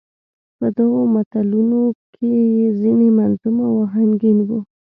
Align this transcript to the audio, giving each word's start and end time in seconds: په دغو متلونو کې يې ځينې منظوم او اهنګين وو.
په 0.57 0.67
دغو 0.77 1.01
متلونو 1.13 1.81
کې 2.13 2.31
يې 2.57 2.67
ځينې 2.81 3.07
منظوم 3.17 3.57
او 3.67 3.73
اهنګين 3.85 4.37
وو. 4.47 4.59